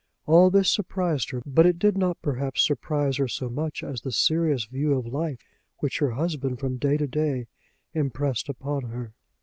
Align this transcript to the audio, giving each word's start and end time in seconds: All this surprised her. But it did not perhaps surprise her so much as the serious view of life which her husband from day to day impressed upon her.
All 0.25 0.49
this 0.49 0.71
surprised 0.73 1.29
her. 1.29 1.43
But 1.45 1.67
it 1.67 1.77
did 1.77 1.95
not 1.95 2.19
perhaps 2.23 2.65
surprise 2.65 3.17
her 3.17 3.27
so 3.27 3.49
much 3.51 3.83
as 3.83 4.01
the 4.01 4.11
serious 4.11 4.65
view 4.65 4.97
of 4.97 5.05
life 5.05 5.43
which 5.77 5.99
her 5.99 6.09
husband 6.13 6.59
from 6.59 6.77
day 6.77 6.97
to 6.97 7.05
day 7.05 7.45
impressed 7.93 8.49
upon 8.49 8.85
her. 8.85 9.13